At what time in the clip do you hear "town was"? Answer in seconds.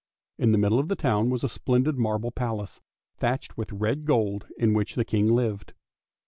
0.95-1.43